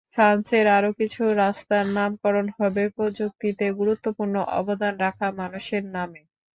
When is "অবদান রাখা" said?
4.59-5.27